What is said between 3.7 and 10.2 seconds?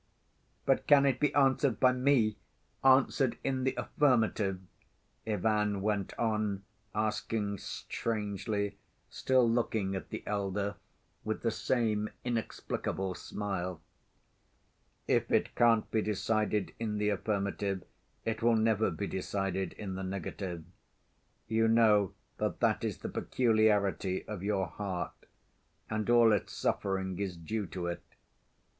affirmative?" Ivan went on asking strangely, still looking at